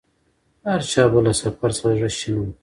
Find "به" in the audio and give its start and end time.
1.11-1.19